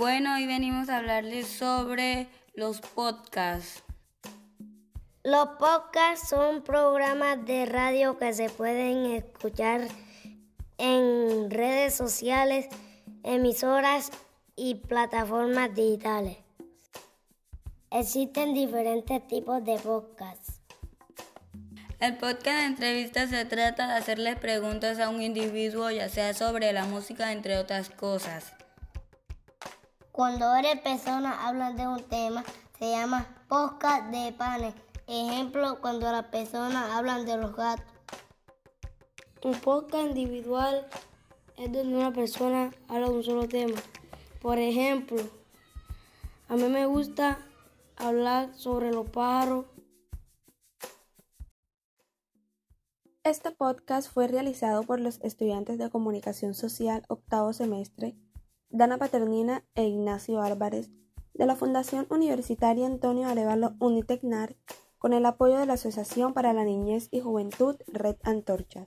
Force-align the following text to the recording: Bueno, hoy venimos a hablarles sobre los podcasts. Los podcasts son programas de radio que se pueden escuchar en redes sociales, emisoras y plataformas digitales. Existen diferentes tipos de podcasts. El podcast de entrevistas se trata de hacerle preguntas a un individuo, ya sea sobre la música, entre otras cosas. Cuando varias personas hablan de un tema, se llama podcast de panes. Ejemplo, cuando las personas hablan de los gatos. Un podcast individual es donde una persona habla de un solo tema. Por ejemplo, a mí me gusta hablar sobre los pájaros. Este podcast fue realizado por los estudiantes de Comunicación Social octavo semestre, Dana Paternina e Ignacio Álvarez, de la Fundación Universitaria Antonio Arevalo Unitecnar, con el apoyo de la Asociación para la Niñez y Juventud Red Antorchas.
Bueno, 0.00 0.36
hoy 0.36 0.46
venimos 0.46 0.88
a 0.88 0.96
hablarles 0.96 1.46
sobre 1.46 2.26
los 2.54 2.80
podcasts. 2.80 3.82
Los 5.22 5.46
podcasts 5.58 6.26
son 6.26 6.62
programas 6.62 7.44
de 7.44 7.66
radio 7.66 8.16
que 8.16 8.32
se 8.32 8.48
pueden 8.48 9.04
escuchar 9.12 9.82
en 10.78 11.50
redes 11.50 11.92
sociales, 11.92 12.66
emisoras 13.24 14.10
y 14.56 14.76
plataformas 14.76 15.74
digitales. 15.74 16.38
Existen 17.90 18.54
diferentes 18.54 19.28
tipos 19.28 19.62
de 19.62 19.76
podcasts. 19.80 20.62
El 21.98 22.16
podcast 22.16 22.58
de 22.58 22.64
entrevistas 22.64 23.28
se 23.28 23.44
trata 23.44 23.88
de 23.88 23.98
hacerle 23.98 24.34
preguntas 24.36 24.98
a 24.98 25.10
un 25.10 25.20
individuo, 25.20 25.90
ya 25.90 26.08
sea 26.08 26.32
sobre 26.32 26.72
la 26.72 26.86
música, 26.86 27.32
entre 27.32 27.58
otras 27.58 27.90
cosas. 27.90 28.54
Cuando 30.12 30.46
varias 30.46 30.80
personas 30.80 31.36
hablan 31.40 31.76
de 31.76 31.86
un 31.86 32.02
tema, 32.02 32.44
se 32.78 32.90
llama 32.90 33.26
podcast 33.48 34.10
de 34.10 34.32
panes. 34.32 34.74
Ejemplo, 35.06 35.80
cuando 35.80 36.10
las 36.10 36.26
personas 36.26 36.90
hablan 36.90 37.24
de 37.26 37.36
los 37.36 37.54
gatos. 37.54 37.86
Un 39.44 39.54
podcast 39.60 40.08
individual 40.08 40.86
es 41.56 41.72
donde 41.72 41.96
una 41.96 42.12
persona 42.12 42.70
habla 42.88 43.08
de 43.08 43.14
un 43.14 43.22
solo 43.22 43.48
tema. 43.48 43.80
Por 44.42 44.58
ejemplo, 44.58 45.22
a 46.48 46.56
mí 46.56 46.64
me 46.64 46.86
gusta 46.86 47.38
hablar 47.96 48.52
sobre 48.56 48.90
los 48.90 49.08
pájaros. 49.10 49.66
Este 53.22 53.52
podcast 53.52 54.10
fue 54.12 54.26
realizado 54.26 54.82
por 54.82 54.98
los 54.98 55.20
estudiantes 55.22 55.78
de 55.78 55.88
Comunicación 55.88 56.54
Social 56.54 57.04
octavo 57.08 57.52
semestre, 57.52 58.16
Dana 58.72 58.98
Paternina 58.98 59.64
e 59.74 59.84
Ignacio 59.84 60.40
Álvarez, 60.40 60.90
de 61.34 61.44
la 61.44 61.56
Fundación 61.56 62.06
Universitaria 62.08 62.86
Antonio 62.86 63.26
Arevalo 63.26 63.74
Unitecnar, 63.80 64.54
con 64.98 65.12
el 65.12 65.26
apoyo 65.26 65.58
de 65.58 65.66
la 65.66 65.72
Asociación 65.72 66.34
para 66.34 66.52
la 66.52 66.62
Niñez 66.62 67.08
y 67.10 67.20
Juventud 67.20 67.76
Red 67.88 68.16
Antorchas. 68.22 68.86